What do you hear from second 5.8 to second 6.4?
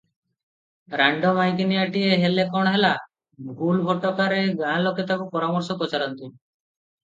ପଚାରନ୍ତି।